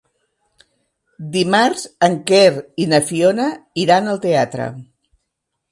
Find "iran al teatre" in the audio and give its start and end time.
3.87-4.73